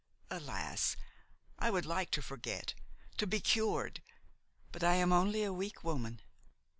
Alas! 0.31 0.97
I 1.59 1.69
would 1.69 1.85
like 1.85 2.09
to 2.09 2.23
forget, 2.23 2.73
to 3.17 3.27
be 3.27 3.39
cured! 3.39 4.01
but 4.71 4.83
I 4.83 4.95
am 4.95 5.13
only 5.13 5.43
a 5.43 5.53
weak 5.53 5.83
woman. 5.83 6.21